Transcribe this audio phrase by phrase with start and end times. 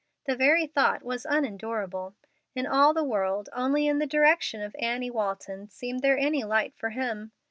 [0.25, 2.15] The very thought was unendurable.
[2.55, 6.73] In all the world, only in the direction of Annie Walton seemed there any light
[6.75, 7.33] for him.